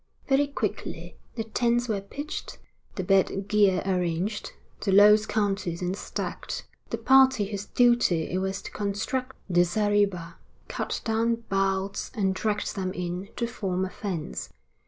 [0.27, 2.57] Very quickly the tents were pitched,
[2.95, 6.65] the bed gear arranged, the loads counted and stacked.
[6.89, 10.37] The party whose duty it was to construct the zeriba
[10.67, 14.49] cut down boughs and dragged them in to form a fence.